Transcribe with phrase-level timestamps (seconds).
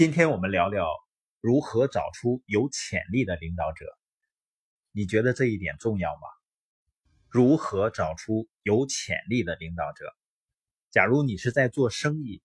[0.00, 0.88] 今天我们聊聊
[1.42, 3.84] 如何找出有潜力的领导者。
[4.92, 6.22] 你觉得这一点重要吗？
[7.28, 10.06] 如何找出有潜力的领导者？
[10.90, 12.42] 假如你是在做生意，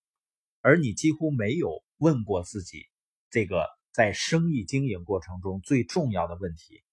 [0.59, 2.89] 而你几乎没有问过自己
[3.29, 6.83] 这个在生意经营过程中最重要的问题，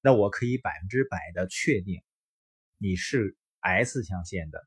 [0.00, 2.02] 那我可以百分之百的确定，
[2.78, 4.66] 你是 S 象限的，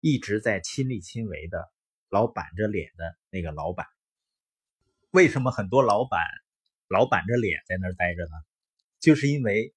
[0.00, 1.72] 一直在亲力亲为的，
[2.10, 3.86] 老板着脸的那个老板。
[5.12, 6.18] 为什么很多老板
[6.88, 8.30] 老板着脸在那儿待着呢？
[8.98, 9.74] 就是因为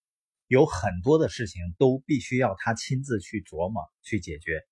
[0.48, 4.66] 有很多的事情都必须要他亲自去琢磨、去解决，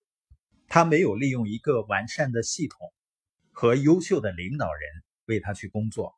[0.70, 2.94] 他没有利用一个完善的系统
[3.52, 6.16] 和优秀的领导人为他去工作。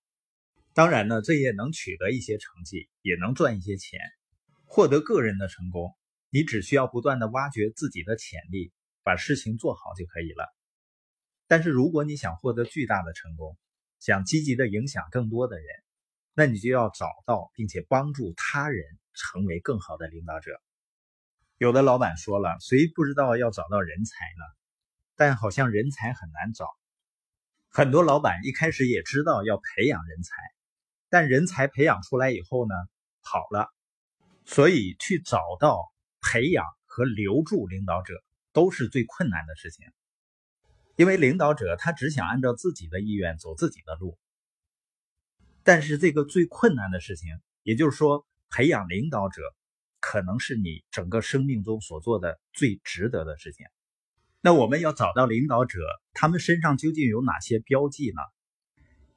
[0.75, 4.00] 当然呢，这也能取得一些成绩，也能赚一些钱，
[4.66, 5.95] 获得个人的成功。
[6.30, 10.53] 你只需要不断的挖掘自己的潜力，把事情做好就可以了。
[11.48, 13.58] 但是如果你想获得巨大的成功，
[14.05, 15.66] 想积极的影响更多的人，
[16.36, 20.61] 那你就要找到并且帮助他人成为更好的领导者。
[21.58, 24.44] 有的老板说了，谁不知道要找到人才呢？
[25.16, 26.67] 但好像人才很难找。
[27.67, 30.36] 很多老板一开始也知道要培养人才，
[31.09, 32.76] 但人才培养出来以后呢，
[33.23, 33.73] 跑了。
[34.45, 38.14] 所以去找到、培养和留住领导者
[38.53, 39.92] 都是最困难的事情。
[40.96, 44.18] 因为领导者他只想按照自己的意愿走自己的路，
[45.64, 47.30] 但是这个最困难的事情，
[47.64, 49.42] 也就是说，培养领导者
[50.00, 53.66] 可能是你整个生命中所做的最值得的事情。
[54.40, 55.80] 那我们要找到领导者，
[56.14, 58.22] 他们身上究竟有哪些标记呢？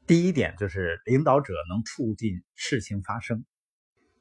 [0.06, 3.45] 第一点就是领导者能促进事情发生。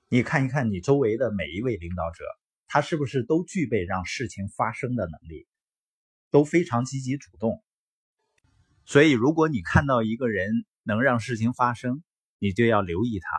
[0.09, 2.23] 你看一看你周围的每一位领导者，
[2.67, 5.47] 他是不是都具备让事情发生的能力？
[6.29, 7.63] 都非常积极主动，
[8.85, 12.03] 所以如果你看到一个人能让事情发生，
[12.39, 13.29] 你就要留意他。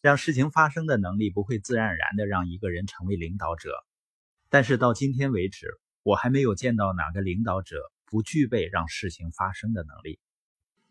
[0.00, 3.72] 让事情发生的能力不会自然而然的让一个人成为领导者，
[4.48, 5.66] 但是到今天为止，
[6.02, 10.20] 我还没有见到哪个领导者不具备让事情发生的能力。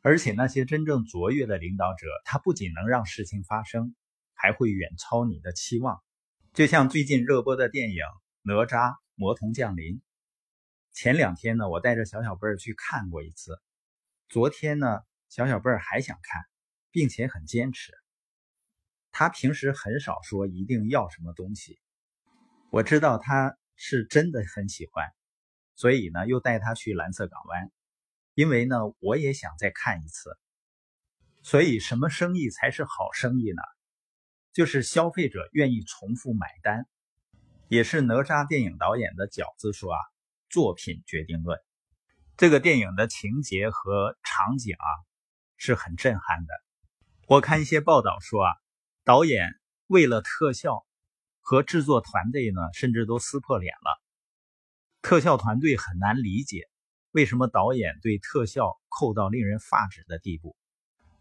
[0.01, 3.95] 而且那些真正卓越的领导者，他不仅能让事情发生，
[4.34, 6.01] 还会远超你的期望。
[6.53, 7.95] 就像最近热播的电影
[8.44, 9.95] 《哪吒魔童降临》。
[10.95, 13.61] 前两天呢，我带着小小贝儿去看过一次。
[14.29, 16.41] 昨天呢，小小贝儿还想看，
[16.89, 17.91] 并且很坚持。
[19.11, 21.81] 他平时很少说一定要什么东西，
[22.72, 25.06] 我知道他是真的很喜欢，
[25.75, 27.69] 所以呢，又带他去蓝色港湾。
[28.33, 30.38] 因为呢，我也想再看一次。
[31.44, 33.62] 所以，什么生意才是好生意呢？
[34.53, 36.88] 就是消费者愿意重复买单。
[37.67, 40.00] 也是哪吒电影导演的饺子说啊。
[40.56, 41.60] 作品决定论，
[42.38, 44.88] 这个电影的情节和场景啊
[45.58, 46.54] 是很震撼的。
[47.28, 48.54] 我看一些报道说啊，
[49.04, 49.52] 导演
[49.88, 50.86] 为了特效
[51.42, 54.02] 和制作团队呢，甚至都撕破脸了。
[55.02, 56.70] 特效团队很难理解
[57.12, 60.56] 为什么导演对特效扣到令人发指的地步。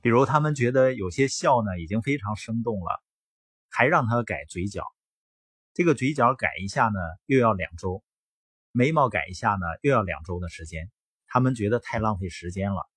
[0.01, 3.03] 比如他们觉得有些笑呢已经非常生动了，
[3.69, 4.85] 还让他改嘴角，
[5.73, 8.05] 这个嘴角改一下呢又要两周。
[8.77, 10.91] 眉毛改一下呢，又要两周的时间，
[11.29, 12.91] 他们觉得太浪费时间了。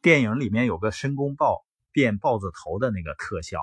[0.00, 3.60] 电影里面有个申公豹变豹子头的那个特效，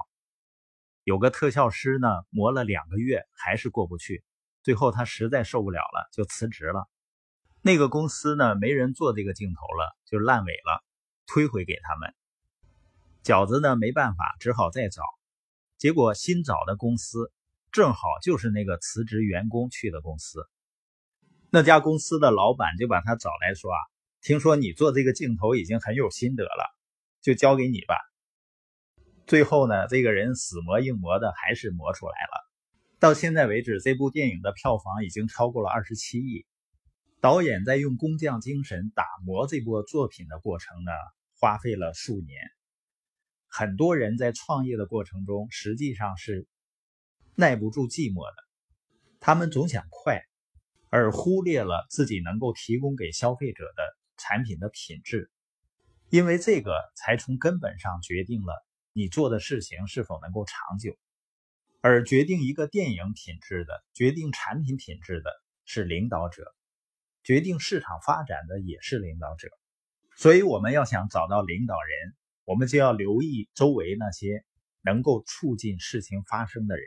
[1.03, 4.23] 有个特效师呢磨了两个月还是过不去，
[4.61, 6.87] 最后他实在受不了了，就辞职了。
[7.63, 10.83] 那个公司呢没人做这个镜头了，就烂尾了，
[11.25, 12.13] 推回给他们。
[13.23, 15.01] 饺子呢没办法，只好再找，
[15.79, 17.31] 结果新找的公司
[17.71, 20.47] 正好就是那个辞职员工去的公司。
[21.55, 23.77] 那家公司的老板就把他找来说：“啊，
[24.23, 26.65] 听说你做这个镜头已经很有心得了，
[27.21, 27.95] 就交给你吧。”
[29.27, 32.49] 最后呢，这个人死磨硬磨的还是磨出来了。
[32.97, 36.47] 到现在为止，这部电影的票房已经超过了二十七亿。
[37.21, 40.91] 导演在用工匠精神打磨这部作品的过程呢，
[41.39, 42.41] 花费了数年。
[43.47, 46.47] 很多人在创业的过程中实际上是
[47.35, 48.43] 耐不住寂寞的，
[49.19, 50.23] 他们总想快。
[50.95, 55.31] 而忽略了自己能够提供给消费者的产品的品质，
[56.11, 60.95] 因为这个才从根本上决定了你做的事情是否能够长久。
[61.81, 65.31] 而决定一个电影品质的、决定产品品质的
[65.65, 66.53] 是领导者，
[67.23, 69.49] 决定市场发展的也是领导者。
[70.15, 72.13] 所以，我们要想找到领导人，
[72.45, 74.45] 我们就要留意周围那些
[74.83, 76.85] 能够促进事情发生的人。